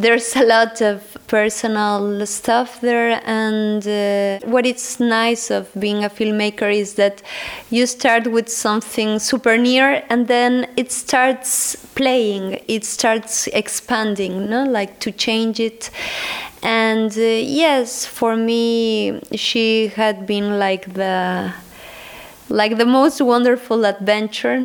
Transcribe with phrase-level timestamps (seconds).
[0.00, 6.72] There's a lot of personal stuff there, and uh, it's nice of being a filmmaker
[6.72, 7.20] is that
[7.68, 14.62] you start with something super near, and then it starts playing, it starts expanding, no,
[14.62, 15.90] like to change it.
[16.62, 21.52] And uh, yes, for me, she had been like the
[22.50, 24.56] like the most wonderful adventure